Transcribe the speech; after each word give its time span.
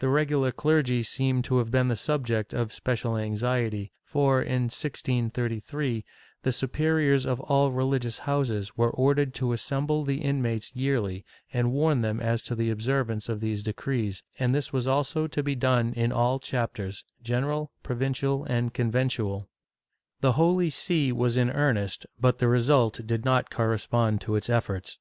The 0.00 0.08
regular 0.08 0.50
clergy 0.50 1.04
seem 1.04 1.42
to 1.42 1.58
have 1.58 1.70
been 1.70 1.86
the 1.86 1.94
subject 1.94 2.52
of 2.52 2.72
special 2.72 3.16
anxiety 3.16 3.92
for, 4.02 4.42
in 4.42 4.62
1633, 4.62 6.04
the 6.42 6.50
superiors 6.50 7.24
of 7.24 7.38
all 7.42 7.70
religious 7.70 8.18
houses 8.26 8.72
w^ere 8.76 8.90
ordered 8.92 9.32
to 9.34 9.52
assemble 9.52 10.02
the 10.02 10.22
inmates 10.22 10.74
yearly 10.74 11.24
and 11.52 11.70
warn 11.70 12.00
them 12.00 12.18
as 12.18 12.42
to 12.46 12.56
the 12.56 12.68
observance 12.68 13.28
of 13.28 13.38
these 13.38 13.62
decrees, 13.62 14.24
and 14.40 14.52
this 14.52 14.72
was 14.72 14.88
also 14.88 15.28
to 15.28 15.40
be 15.40 15.54
done 15.54 15.92
in 15.94 16.10
all 16.10 16.40
chapters, 16.40 17.04
general, 17.22 17.70
provincial 17.84 18.42
and 18.46 18.74
conventual,^ 18.74 19.46
The 20.20 20.32
Holy 20.32 20.70
See 20.70 21.12
was 21.12 21.36
in 21.36 21.48
earnest, 21.48 22.06
but 22.20 22.40
the 22.40 22.48
result 22.48 23.02
did 23.06 23.24
not 23.24 23.50
correspond 23.50 24.20
to 24.22 24.34
its 24.34 24.50
efforts. 24.50 24.98